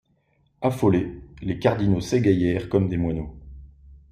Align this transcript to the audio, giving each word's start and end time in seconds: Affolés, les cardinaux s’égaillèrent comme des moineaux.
Affolés, 0.63 1.21
les 1.43 1.59
cardinaux 1.59 2.01
s’égaillèrent 2.01 2.69
comme 2.69 2.89
des 2.89 2.97
moineaux. 2.97 3.37